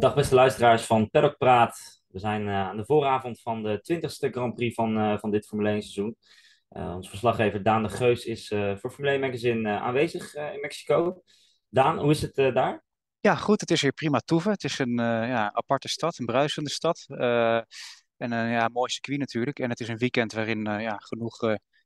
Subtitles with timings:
[0.00, 2.02] Dag beste luisteraars van Paddock Praat.
[2.06, 5.46] We zijn uh, aan de vooravond van de 20ste Grand Prix van, uh, van dit
[5.46, 6.16] Formule 1 seizoen.
[6.70, 11.22] Uh, ons verslaggever Daan de Geus is voor Formule 1 Magazine aanwezig in Mexico.
[11.68, 12.84] Daan, hoe is het daar?
[13.20, 13.60] Ja, goed.
[13.60, 14.50] Het is hier prima toeven.
[14.50, 17.04] Het is een ja, aparte stad, een bruisende stad.
[18.16, 19.58] en een ja, mooi circuit natuurlijk.
[19.58, 21.36] En het is een weekend waarin ja, genoeg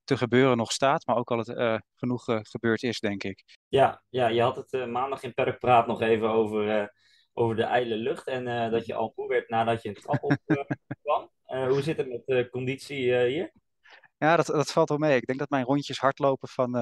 [0.04, 3.44] te gebeuren nog staat, maar ook al het genoeg gebeurd is, denk ik.
[3.68, 6.92] Ja, ja je had het maandag in Paddock Praat nog even over
[7.34, 8.26] over de ijle lucht.
[8.26, 10.56] En uh, dat je al moe werd nadat je een trap op uh,
[11.02, 11.30] kwam.
[11.46, 13.52] Uh, hoe zit het met de conditie hier?
[14.18, 15.16] Ja, dat, dat valt wel mee.
[15.16, 16.75] Ik denk dat mijn rondjes hardlopen van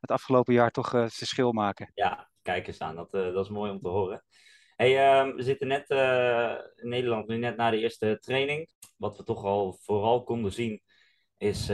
[0.00, 1.90] het afgelopen jaar toch verschil maken.
[1.94, 2.96] Ja, kijk eens aan.
[2.96, 4.24] Dat, dat is mooi om te horen.
[4.76, 5.90] Hey, ehm, we zitten net
[6.76, 8.68] in Nederland, nu net na de eerste training.
[8.96, 10.82] Wat we toch al vooral konden zien,
[11.36, 11.68] is,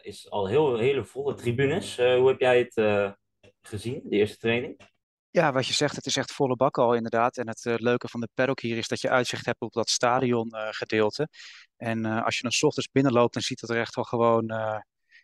[0.00, 1.96] is al heel, hele volle tribunes.
[1.96, 3.14] hoe heb jij het
[3.62, 4.89] gezien, de eerste training?
[5.32, 7.36] Ja, wat je zegt, het is echt volle bak al inderdaad.
[7.36, 9.88] En het uh, leuke van de paddock hier is dat je uitzicht hebt op dat
[9.90, 11.28] stadiongedeelte.
[11.76, 14.46] en uh, als je dan s ochtends binnenloopt, dan ziet het er echt wel gewoon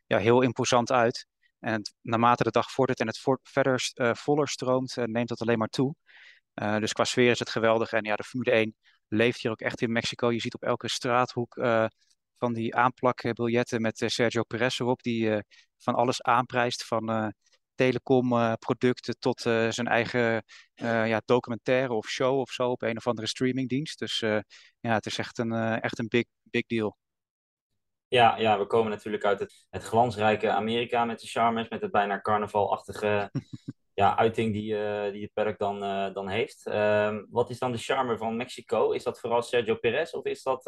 [0.06, 1.26] ja, heel imposant uit.
[1.58, 5.94] En naarmate de dag vordert en het verder voller stroomt, neemt dat alleen maar toe.
[6.54, 7.92] dus qua sfeer is het geweldig.
[7.92, 8.74] En ja, de Formule 1
[9.08, 10.32] leeft hier ook echt in Mexico.
[10.32, 11.54] Je ziet op elke straathoek
[12.38, 15.42] van die aanplakbiljetten met Sergio Perez erop, die
[15.78, 16.84] van alles aanprijst.
[16.84, 17.32] Van
[17.76, 23.06] telecomproducten tot uh, zijn eigen uh, ja, documentaire of show of zo op een of
[23.06, 23.98] andere streamingdienst.
[23.98, 24.18] Dus
[24.80, 26.96] ja, het is echt een, echt een big, big deal.
[28.08, 31.90] Ja, ja, we komen natuurlijk uit het, het glansrijke Amerika met de charmers, met het
[31.90, 33.30] bijna carnavalachtige
[33.94, 34.74] ja, uiting die,
[35.12, 35.80] die het park dan,
[36.12, 36.66] dan heeft.
[36.66, 38.90] Ehm, wat is dan de charme van Mexico?
[38.90, 40.62] Is dat vooral Sergio Perez of is dat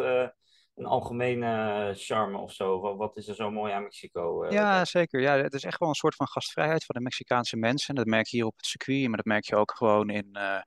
[0.78, 2.96] een algemene charme of zo?
[2.96, 4.44] Wat is er zo mooi aan Mexico?
[4.44, 5.20] Uh, ja, zeker.
[5.20, 7.94] Ja, het is echt wel een soort van gastvrijheid van de Mexicaanse mensen.
[7.94, 10.60] Dat merk je hier op het circuit, maar dat merk je ook gewoon in, uh,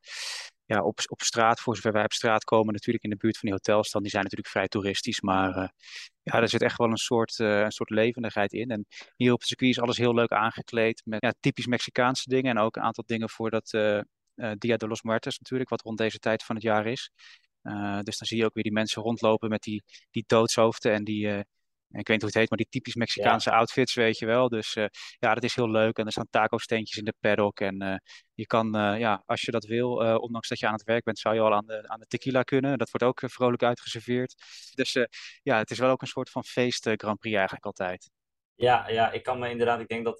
[0.65, 1.59] ja, op, op straat.
[1.59, 4.01] Voor zover wij op straat komen, natuurlijk in de buurt van die hotels dan.
[4.01, 5.67] Die zijn natuurlijk vrij toeristisch, maar uh,
[6.21, 8.69] ja, er zit echt wel een soort, een soort levendigheid in.
[8.69, 12.51] En hier op het circuit is alles heel leuk aangekleed met ja, typisch Mexicaanse dingen.
[12.51, 13.69] En ook een aantal dingen voor dat
[14.57, 17.11] Dia de los Muertos natuurlijk, wat rond deze tijd van het jaar is.
[17.63, 21.03] Uh, dus dan zie je ook weer die mensen rondlopen met die, die doodshoofden en
[21.03, 24.25] die, uh, ik weet niet hoe het heet, maar die typisch Mexicaanse outfits, weet je
[24.25, 24.49] wel.
[24.49, 24.85] Dus uh,
[25.19, 25.97] ja, dat is heel leuk.
[25.97, 27.59] En er staan taco-steentjes in de paddock.
[27.59, 28.01] En
[28.33, 31.35] je kan, ja, als je dat wil, ondanks dat je aan het werk bent, zou
[31.35, 32.77] je al aan de, aan de tequila kunnen.
[32.77, 34.35] Dat wordt ook vrolijk uitgeserveerd.
[34.73, 34.97] Dus
[35.41, 38.09] ja, het is wel ook een soort van feest Grand Prix eigenlijk altijd.
[38.55, 40.17] Ja, ja, ik kan me inderdaad, ik denk dat,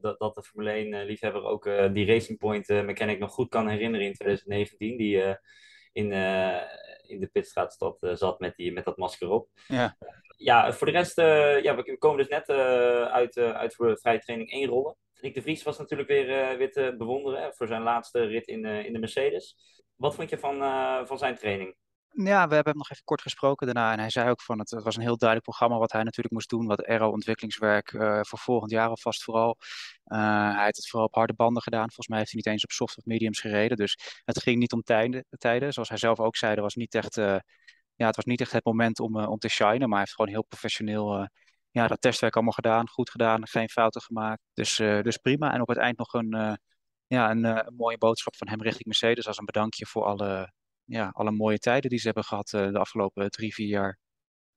[0.00, 4.06] dat, dat de Formule 1 liefhebber ook die Racing Point mechanic nog goed kan herinneren
[4.06, 4.96] in 2019.
[4.96, 5.38] Die
[5.98, 6.62] in, uh,
[7.06, 9.48] in de pitstraat zat, uh, zat met, die, met dat masker op.
[9.66, 9.96] Ja,
[10.36, 12.48] ja voor de rest, uh, ja, we komen dus net
[13.10, 14.96] uit, uit voor de vrije training één rollen.
[15.20, 18.92] Nick de Vries was natuurlijk weer, weer te bewonderen voor zijn laatste rit in, in
[18.92, 19.56] de Mercedes.
[19.96, 20.58] Wat vond je van,
[21.06, 21.76] van zijn training?
[22.10, 23.92] Ja, we hebben hem nog even kort gesproken daarna.
[23.92, 26.48] En hij zei ook van het, was een heel duidelijk programma wat hij natuurlijk moest
[26.48, 26.66] doen.
[26.66, 29.56] Wat aero-ontwikkelingswerk uh, voor volgend jaar alvast vooral.
[30.06, 31.86] Uh, hij heeft het vooral op harde banden gedaan.
[31.86, 33.76] Volgens mij heeft hij niet eens op soft of mediums gereden.
[33.76, 35.24] Dus het ging niet om tijden.
[35.38, 35.72] tijden.
[35.72, 37.38] Zoals hij zelf ook zei, was niet echt, uh,
[37.94, 39.78] ja, het was niet echt het moment om, om te shinen.
[39.78, 41.28] Maar hij heeft gewoon heel professioneel
[41.70, 42.88] ja, dat testwerk allemaal gedaan.
[42.88, 44.42] Goed gedaan, geen fouten gemaakt.
[44.52, 45.52] Dus, dus prima.
[45.52, 46.58] En op het eind nog een,
[47.06, 49.26] ja, een, een mooie boodschap van hem richting Mercedes.
[49.26, 50.52] Als een bedankje voor alle
[50.88, 53.98] ja, alle mooie tijden die ze hebben gehad uh, de afgelopen drie, vier jaar.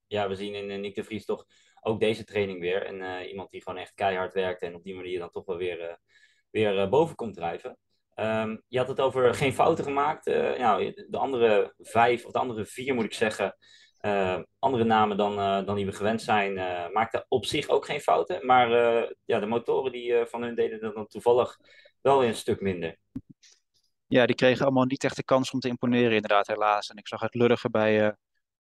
[0.08, 1.46] Ja, we zien in uh, Nick de Vries toch
[1.82, 2.86] ook deze training weer.
[2.86, 5.58] En uh, iemand die gewoon echt keihard werkt en op die manier dan toch wel
[5.58, 6.00] weer,
[6.50, 7.78] weer boven komt drijven.
[8.16, 10.26] Um, je had het over geen fouten gemaakt.
[10.58, 13.58] nou, de andere vijf, of de andere vier moet ik zeggen,
[14.60, 16.54] andere namen dan, dan die we gewend zijn,
[16.94, 18.46] maakten op zich ook geen fouten.
[18.46, 18.70] Maar
[19.26, 21.58] ja, de motoren die van hun deden dan toevallig
[22.02, 22.98] wel weer een stuk minder
[24.12, 26.90] ja, die kregen allemaal niet echt de kans om te imponeren, inderdaad, helaas.
[26.90, 28.12] En ik zag het lullige bij uh,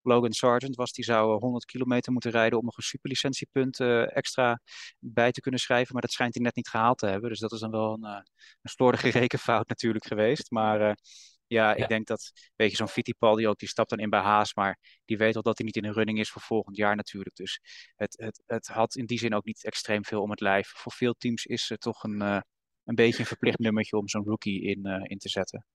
[0.01, 4.59] Logan Sargent, was die zou 100 kilometer moeten rijden om nog een superlicentiepunt uh, extra
[4.99, 5.93] bij te kunnen schrijven.
[5.93, 7.29] Maar dat schijnt hij net niet gehaald te hebben.
[7.29, 8.19] Dus dat is dan wel een, uh,
[8.61, 10.51] een slordige rekenfout natuurlijk geweest.
[10.51, 10.97] Maar
[11.47, 14.53] ja, ik denk dat, weet je, zo'n Fittipaldi ook, die stapt dan in bij Haas,
[14.53, 17.35] maar die weet al dat hij niet in een running is voor volgend jaar natuurlijk.
[17.35, 17.59] Dus
[17.95, 20.67] het, het, het had in die zin ook niet extreem veel om het lijf.
[20.67, 22.43] Voor veel teams is het toch een,
[22.85, 25.65] een beetje een verplicht nummertje om zo'n rookie in, uh, in te zetten.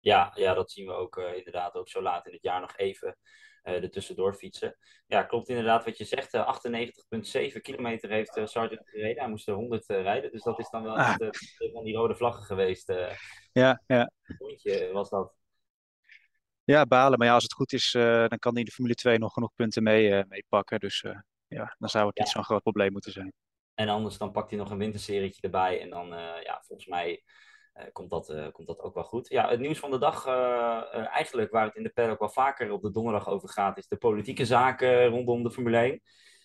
[0.00, 2.76] Ja, ja, dat zien we ook uh, inderdaad ook zo laat in het jaar nog
[2.76, 3.16] even
[3.62, 4.76] uh, er tussendoor fietsen.
[5.06, 6.36] Ja, klopt inderdaad wat je zegt.
[7.54, 9.22] 98,7 kilometer heeft Sargent gereden.
[9.22, 11.14] Hij moest er 100 rijden, dus dat is dan wel ah.
[11.72, 12.92] van die rode vlaggen geweest.
[13.52, 14.10] ja, ja.
[14.38, 15.34] Een was dat.
[16.64, 17.18] Ja, balen.
[17.18, 19.54] Maar ja, als het goed is, dan kan hij in de Formule 2 nog genoeg
[19.54, 20.80] punten mee, mee pakken.
[20.80, 21.04] Dus
[21.48, 23.32] ja, dan zou het niet zo'n groot probleem moeten zijn.
[23.74, 25.80] En anders dan pakt hij nog een winterserietje erbij.
[25.80, 27.22] En dan, uh, ja, volgens mij
[27.92, 29.28] komt, dat, komt dat ook wel goed.
[29.28, 30.26] Ja, het nieuws van de dag,
[30.92, 33.96] eigenlijk waar het in de paddock wel vaker op de donderdag over gaat, is de
[33.96, 36.00] politieke zaken rondom de Formule 1.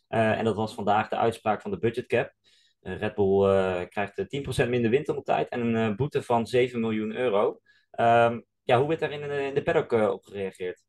[0.08, 2.34] en dat was vandaag de uitspraak van de budgetcap.
[2.80, 7.60] Red Bull krijgt 10% minder windtunneltijd en een boete van 7 miljoen euro.
[7.92, 10.89] Ehm, ja, hoe werd daar in de, in de paddock op gereageerd?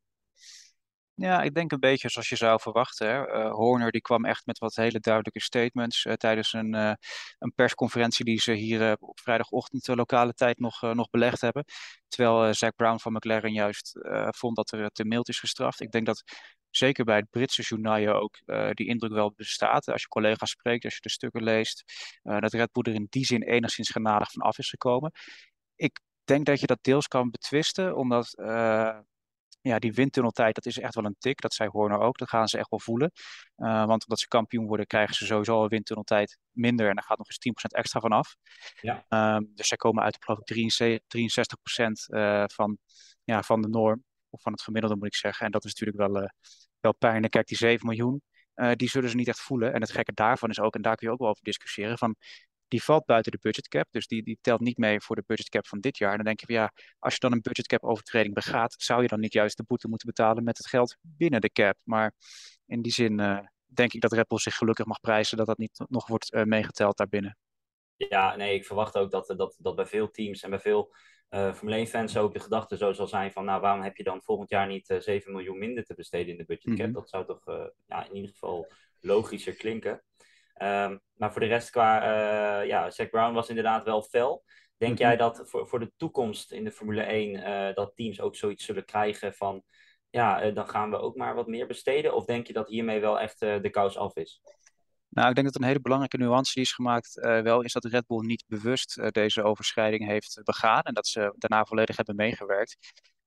[1.22, 3.08] Ja, ik denk een beetje zoals je zou verwachten.
[3.08, 3.28] Hè.
[3.28, 6.92] Uh, Horner die kwam echt met wat hele duidelijke statements uh, tijdens een, uh,
[7.38, 11.64] een persconferentie die ze hier op vrijdagochtend lokale tijd nog, nog belegd hebben.
[12.08, 13.98] Terwijl Zack Brown van McLaren juist
[14.36, 15.80] vond dat er te mild is gestraft.
[15.80, 16.22] Ik denk dat
[16.70, 18.38] zeker bij het Britse journaal ook
[18.74, 19.88] die indruk wel bestaat.
[19.88, 21.84] Als je collega's spreekt, als je de stukken leest,
[22.22, 25.12] dat Red Bull er in die zin enigszins genadig van af is gekomen.
[25.76, 28.34] Ik denk dat je dat deels kan betwisten, omdat
[29.62, 31.40] ja, die windtunneltijd, dat is echt wel een tik.
[31.40, 32.18] Dat zei Horner ook.
[32.18, 33.10] Dat gaan ze echt wel voelen.
[33.56, 36.88] Uh, want omdat ze kampioen worden, krijgen ze sowieso een windtunneltijd minder.
[36.88, 38.36] En daar gaat nog eens 10% extra van af.
[38.80, 39.04] Ja.
[39.36, 40.72] Um, dus zij komen uit geloof ik
[41.76, 42.78] 63% uh, van,
[43.24, 44.04] ja, van de norm.
[44.30, 45.46] Of van het gemiddelde moet ik zeggen.
[45.46, 46.28] En dat is natuurlijk wel, uh,
[46.80, 47.32] wel pijnlijk.
[47.32, 48.22] Kijk, die 7 miljoen,
[48.74, 49.72] die zullen ze niet echt voelen.
[49.72, 52.16] En het gekke daarvan is ook, en daar kun je ook wel over discussiëren, van
[52.70, 53.86] die valt buiten de budgetcap.
[53.90, 56.10] Dus die, die telt niet mee voor de budgetcap van dit jaar.
[56.10, 59.08] En dan denk je van ja, als je dan een budgetcap overtreding begaat, zou je
[59.08, 61.76] dan niet juist de boete moeten betalen met het geld binnen de cap.
[61.82, 62.14] Maar
[62.66, 65.58] in die zin uh, denk ik dat Red Bull zich gelukkig mag prijzen dat dat
[65.58, 67.36] niet nog wordt uh, meegeteld daarbinnen.
[67.96, 70.94] Ja, nee, ik verwacht ook dat, dat, dat bij veel teams en bij veel
[71.30, 74.22] uh, Formule 1-fans ook de gedachte zo zal zijn van, nou, waarom heb je dan
[74.22, 76.78] volgend jaar niet uh, 7 miljoen minder te besteden in de budgetcap?
[76.78, 76.92] Mm -hmm.
[76.92, 77.44] Dat zou toch
[77.86, 80.02] ja, in ieder geval logischer klinken.
[80.62, 84.44] Um, maar voor de rest, qua uh, ja, Zack Brown was inderdaad wel fel.
[84.76, 85.18] Denk jij mhm.
[85.18, 88.64] dat voor, voor de toekomst in de Formule 1 uh, eh, dat teams ook zoiets
[88.64, 89.62] zullen krijgen van
[90.10, 92.14] ja, uh, dan gaan we ook maar wat meer besteden?
[92.14, 94.42] Of denk je dat hiermee wel echt de kous af is?
[95.08, 98.06] Nou, ik denk dat een hele belangrijke nuance die is gemaakt wel is dat Red
[98.06, 102.76] Bull niet bewust deze overschrijding heeft begaan en dat ze daarna volledig hebben meegewerkt.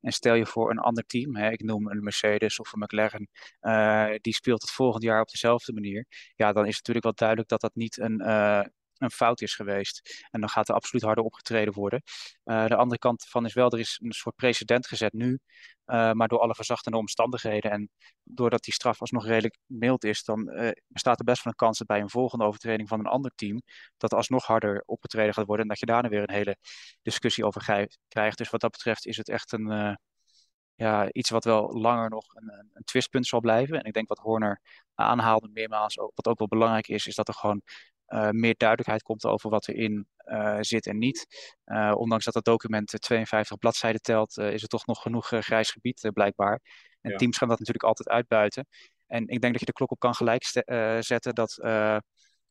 [0.03, 3.29] En stel je voor een ander team, hè, ik noem een Mercedes of een McLaren,
[3.61, 6.05] uh, die speelt het volgend jaar op dezelfde manier.
[6.35, 8.63] Ja, dan is het natuurlijk wel duidelijk dat dat niet een, uh,
[9.03, 10.25] een fout is geweest.
[10.31, 12.01] En dan gaat er absoluut harder opgetreden worden.
[12.45, 15.39] Uh, de andere kant van is wel, er is een soort precedent gezet nu,
[15.85, 17.89] uh, maar door alle verzachtende omstandigheden en
[18.23, 21.77] doordat die straf alsnog redelijk mild is, dan uh, bestaat er best wel een kans
[21.77, 23.61] dat bij een volgende overtreding van een ander team,
[23.97, 26.57] dat alsnog harder opgetreden gaat worden en dat je daarna weer een hele
[27.01, 28.37] discussie over krijgt.
[28.37, 29.97] Dus wat dat betreft is het echt een
[30.75, 33.79] ja, iets wat wel langer nog een, een, twistpunt zal blijven.
[33.79, 34.61] En ik denk wat Horner
[34.95, 37.61] aanhaalde meermaals, wat ook wel belangrijk is, is dat er gewoon
[38.31, 41.27] meer duidelijkheid komt over wat erin uh, zit en niet.
[41.65, 46.09] Uh, ondanks dat het document 52 bladzijden telt, is er toch nog genoeg grijs gebied
[46.13, 46.59] blijkbaar.
[47.01, 47.17] En ja.
[47.17, 48.67] teams gaan dat natuurlijk altijd uitbuiten.
[49.07, 50.43] En ik denk dat je de klok op kan gelijk
[50.99, 51.55] zetten dat,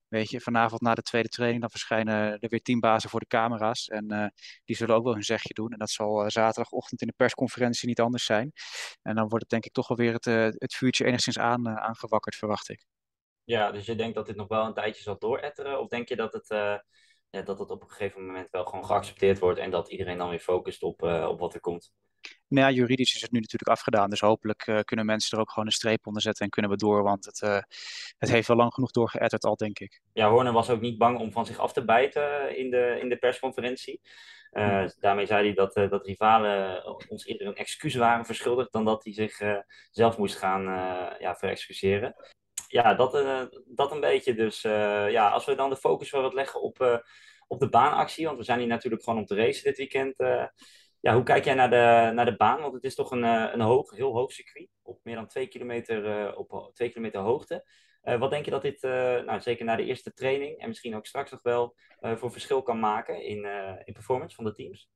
[0.09, 3.89] weet je, vanavond na de tweede training, dan verschijnen er weer teambazen voor de camera's.
[3.89, 4.33] En
[4.65, 5.73] die zullen ook wel hun zegje doen.
[5.73, 8.53] En dat zal zaterdagochtend in de persconferentie niet anders zijn.
[9.03, 10.25] En dan wordt het denk ik toch wel weer het,
[10.59, 12.85] het vuurtje enigszins aan, aangewakkerd, verwacht ik.
[13.45, 15.81] Ja, dus je denkt dat dit nog wel een tijdje zal dooretteren?
[15.81, 16.77] Of denk je dat het, uh,
[17.31, 20.29] ja, dat het op een gegeven moment wel gewoon geaccepteerd wordt en dat iedereen dan
[20.29, 21.93] weer focust op, uh, op wat er komt?
[22.49, 24.11] Nou ja, juridisch is het nu natuurlijk afgedaan.
[24.11, 26.77] Dus hopelijk uh, kunnen mensen er ook gewoon een streep onder zetten en kunnen we
[26.77, 27.03] door.
[27.03, 27.41] Want het,
[28.19, 30.01] het heeft wel lang genoeg doorgeëtterd al, denk ik.
[30.13, 33.09] Ja, Horner was ook niet bang om van zich af te bijten in de, in
[33.09, 34.01] de persconferentie.
[34.53, 39.05] Uh, daarmee zei hij dat, dat rivalen ons eerder een excuus waren verschuldigd dan dat
[39.05, 39.59] hij zich uh,
[39.91, 40.63] zelf moest gaan
[41.19, 42.15] ja, verexcuseren
[42.73, 44.35] ja, dat, uh, dat een beetje.
[44.35, 46.99] Dus uh, ja, als we dan de focus wel wat leggen op, uh,
[47.47, 50.17] op de baanactie, want we zijn hier natuurlijk gewoon om te racen dit weekend.
[51.01, 52.61] ja, hoe kijk jij naar de, naar de baan?
[52.61, 56.37] Want het is toch een, een hoog, heel hoog circuit, op meer dan twee kilometer,
[56.37, 57.65] op twee kilometer hoogte.
[58.03, 61.31] wat denk je dat dit, nou, zeker na de eerste training en misschien ook straks
[61.31, 63.45] nog wel, voor verschil kan maken in,
[63.85, 64.91] in performance van de teams?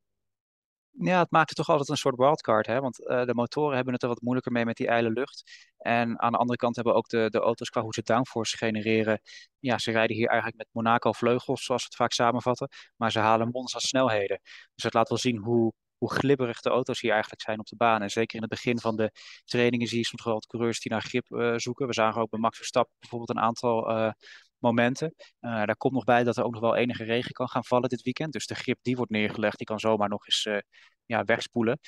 [0.98, 2.66] Ja, het maakt het toch altijd een soort wildcard.
[2.66, 2.80] Hè?
[2.80, 5.72] Want uh, de motoren hebben het er wat moeilijker mee met die ijle lucht.
[5.78, 9.20] En aan de andere kant hebben ook de, de auto's qua hoe ze downforce genereren.
[9.58, 12.68] Ja, ze rijden hier eigenlijk met Monaco vleugels, zoals we het vaak samenvatten.
[12.96, 14.40] Maar ze halen Monza snelheden.
[14.74, 17.76] Dus het laat wel zien hoe, hoe glibberig de auto's hier eigenlijk zijn op de
[17.76, 18.02] baan.
[18.02, 19.10] En zeker in het begin van de
[19.44, 21.86] trainingen zie je soms wel coureurs die naar grip uh, zoeken.
[21.86, 24.10] We zagen ook bij Max Verstappen bijvoorbeeld een aantal uh,
[24.58, 25.14] momenten.
[25.40, 27.88] Uh, daar komt nog bij dat er ook nog wel enige regen kan gaan vallen
[27.88, 28.32] dit weekend.
[28.32, 30.58] Dus de grip die wordt neergelegd, die kan zomaar nog eens uh,
[31.06, 31.78] ja, wegspoelen.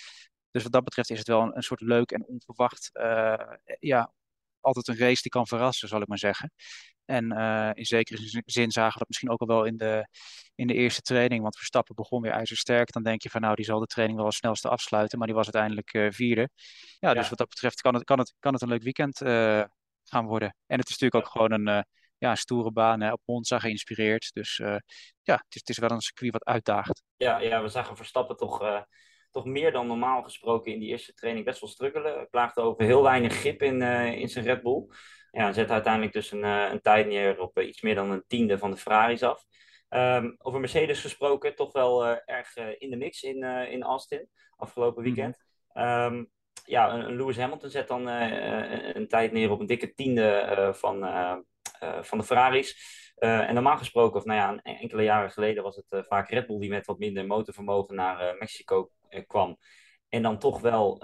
[0.50, 4.12] Dus wat dat betreft is het wel een, een soort leuk en onverwacht, uh, ja,
[4.60, 6.52] altijd een race die kan verrassen, zal ik maar zeggen.
[7.04, 7.32] En
[7.74, 10.08] in zekere zin zagen we dat misschien ook al wel in de,
[10.54, 11.42] in de eerste training.
[11.42, 12.92] Want Verstappen begon weer ijzersterk.
[12.92, 15.18] Dan denk je van nou, die zal de training wel als snelste afsluiten.
[15.18, 16.48] Maar die was uiteindelijk vierde.
[16.98, 19.18] Ja, ja, dus wat dat betreft kan het, kan het, kan het een leuk weekend
[20.04, 20.54] gaan worden.
[20.66, 21.84] En het is natuurlijk ook gewoon een,
[22.18, 24.32] ja, stoere baan hè, op Monza geïnspireerd.
[24.32, 24.56] Dus
[25.22, 27.02] ja, het is, het is wel een circuit wat uitdaagt.
[27.16, 28.86] Ja, ja we zagen Verstappen toch
[29.30, 32.28] toch meer dan normaal gesproken in die eerste training best wel struggelen.
[32.30, 33.82] Klaagde over heel weinig grip in,
[34.12, 34.86] in zijn Red Bull.
[35.30, 38.70] Ja, zet uiteindelijk dus een, een tijd neer op iets meer dan een tiende van
[38.70, 39.46] de Ferraris af.
[39.90, 43.82] Um, over Mercedes gesproken, toch wel uh, erg uh, in de mix in, uh, in
[43.82, 45.12] Austin afgelopen mhm.
[45.14, 45.38] weekend.
[45.74, 46.30] Um,
[46.64, 50.70] ja, een, een, Lewis Hamilton zet dan een, een, tijd neer op een dikke tiende
[50.74, 51.02] van,
[52.00, 52.96] van de Ferraris.
[53.14, 56.70] en normaal gesproken, of nou ja, enkele jaren geleden was het vaak Red Bull die
[56.70, 58.90] met wat minder motorvermogen naar Mexico
[59.26, 59.58] kwam.
[60.08, 60.98] En dan toch wel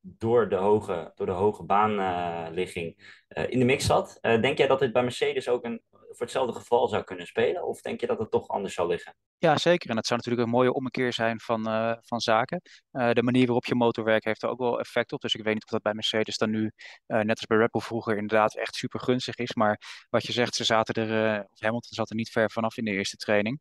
[0.00, 4.18] door, de hoge, door de hoge baanligging in de mix zat.
[4.20, 7.66] denk jij dat dit bij Mercedes ook een voor hetzelfde geval zou kunnen spelen?
[7.66, 9.14] Of denk je dat het toch anders zal liggen?
[9.40, 9.90] Ja, zeker.
[9.90, 12.60] En dat zou natuurlijk een mooie ommekeer zijn van, uh, van zaken.
[12.92, 15.20] Uh, de manier waarop je motor werkt heeft er ook wel effect op.
[15.20, 16.62] Dus ik weet niet of dat bij Mercedes dan nu,
[17.06, 19.54] uh, net als bij Red Bull vroeger, inderdaad echt super gunstig is.
[19.54, 22.84] Maar wat je zegt, ze zaten er, of Hamilton zat er niet ver vanaf in
[22.84, 23.60] de eerste training.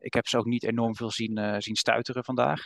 [0.00, 2.60] ik heb ze ook niet enorm veel zien, zien stuiteren vandaag.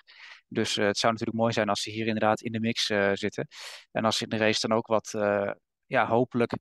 [0.48, 3.46] Dus het zou natuurlijk mooi zijn als ze hier inderdaad in de mix zitten.
[3.90, 5.10] En als ze in de race dan ook wat
[5.86, 6.52] ja, hopelijk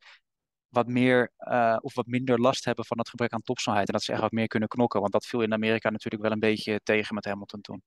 [0.69, 3.87] wat meer uh, of wat minder last hebben van het gebrek aan topsnelheid.
[3.87, 4.99] En dat ze echt wat meer kunnen knokken.
[4.99, 7.83] Want dat viel in Amerika natuurlijk wel een beetje tegen met Hamilton toen.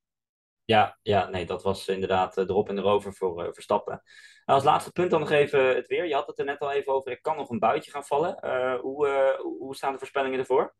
[0.64, 4.02] Ja, ja nee, dat was inderdaad erop en erover voor uh, Verstappen.
[4.44, 6.06] Nou, als laatste punt dan nog even het weer.
[6.06, 8.38] Je had het er net al even over, er kan nog een buitje gaan vallen.
[8.80, 10.74] hoe, hoe staan de voorspellingen ervoor?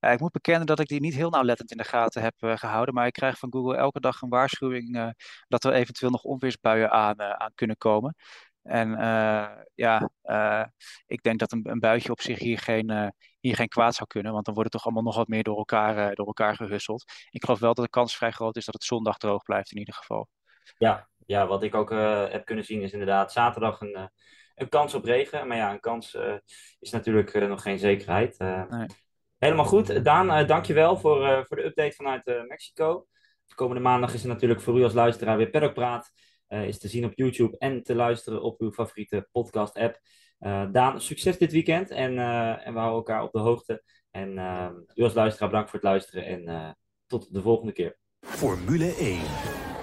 [0.00, 2.94] Ik moet bekennen dat ik die niet heel nauwlettend in de gaten heb gehouden.
[2.94, 5.14] Maar ik krijg van Google elke dag een waarschuwing
[5.48, 8.16] dat er eventueel nog onweersbuien aan, aan kunnen komen.
[8.64, 10.64] En uh, ja, uh,
[11.06, 13.08] ik denk dat een, een, buitje op zich hier geen, uh,
[13.40, 14.32] hier geen kwaad zou kunnen.
[14.32, 17.04] Want dan wordt het toch allemaal nog wat meer door elkaar, door elkaar gehusseld.
[17.30, 19.78] Ik geloof wel dat de kans vrij groot is dat het zondag droog blijft in
[19.78, 20.28] ieder geval.
[20.78, 21.90] Ja, ja wat ik ook
[22.30, 24.10] heb kunnen zien is inderdaad zaterdag een,
[24.54, 25.46] een kans op regen.
[25.48, 26.16] Maar ja, een kans
[26.78, 28.38] is natuurlijk nog geen zekerheid.
[28.38, 28.86] Nee.
[29.38, 30.04] Helemaal goed.
[30.04, 33.06] Daan, dankjewel voor, voor de update vanuit Mexico.
[33.46, 36.12] De komende maandag is er natuurlijk voor u als luisteraar weer Paddock Praat.
[36.48, 40.00] Uh, is te zien op YouTube en te luisteren op uw favoriete podcast-app.
[40.40, 43.82] Uh, Daan, succes dit weekend en, uh, en we houden elkaar op de hoogte.
[44.10, 44.30] En
[44.94, 47.98] u als luisteraar bedankt voor het luisteren en tot de volgende keer.
[48.20, 49.73] Formule 1